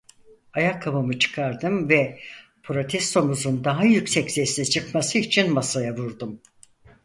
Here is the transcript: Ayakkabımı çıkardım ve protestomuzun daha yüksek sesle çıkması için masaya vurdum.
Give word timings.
Ayakkabımı 0.53 1.19
çıkardım 1.19 1.89
ve 1.89 2.19
protestomuzun 2.63 3.63
daha 3.63 3.83
yüksek 3.85 4.31
sesle 4.31 4.65
çıkması 4.65 5.17
için 5.19 5.53
masaya 5.53 5.95
vurdum. 5.97 6.39